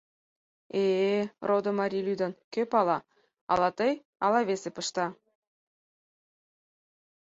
—Э-э, 0.83 1.21
родо 1.47 1.71
марий 1.79 2.05
лӱдын, 2.07 2.31
кӧ 2.53 2.61
пала, 2.71 2.97
ала 3.51 3.69
тый, 3.77 3.93
ала 4.25 4.39
весе 4.47 4.69
пышта. 4.75 5.05